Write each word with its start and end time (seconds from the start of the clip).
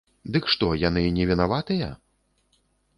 Дык 0.37 0.47
што, 0.53 0.69
яны 0.85 1.03
невінаватыя? 1.19 1.93